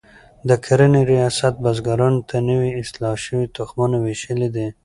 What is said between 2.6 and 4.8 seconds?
اصلاح شوي تخمونه ویشلي دي.